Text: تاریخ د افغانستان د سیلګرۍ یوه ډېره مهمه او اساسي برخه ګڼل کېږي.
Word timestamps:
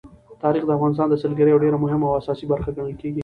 تاریخ 0.43 0.63
د 0.65 0.71
افغانستان 0.77 1.07
د 1.09 1.15
سیلګرۍ 1.21 1.51
یوه 1.51 1.61
ډېره 1.63 1.77
مهمه 1.83 2.05
او 2.07 2.17
اساسي 2.21 2.45
برخه 2.51 2.69
ګڼل 2.77 2.95
کېږي. 3.01 3.19